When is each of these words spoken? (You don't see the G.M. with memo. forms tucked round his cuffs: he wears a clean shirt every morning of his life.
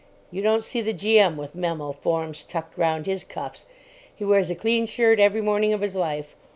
(You 0.31 0.41
don't 0.41 0.63
see 0.63 0.81
the 0.81 0.93
G.M. 0.93 1.37
with 1.37 1.53
memo. 1.53 1.91
forms 1.91 2.43
tucked 2.43 2.75
round 2.75 3.05
his 3.05 3.23
cuffs: 3.23 3.67
he 4.15 4.25
wears 4.25 4.49
a 4.49 4.55
clean 4.55 4.87
shirt 4.87 5.19
every 5.19 5.41
morning 5.41 5.73
of 5.73 5.81
his 5.81 5.95
life. 5.95 6.35